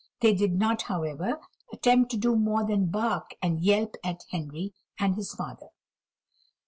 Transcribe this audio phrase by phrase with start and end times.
[0.21, 1.39] They did not, however,
[1.71, 5.69] attempt to do more than bark and yelp at Henry and his father.